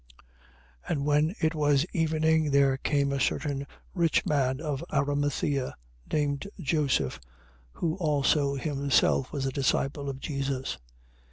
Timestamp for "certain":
3.19-3.67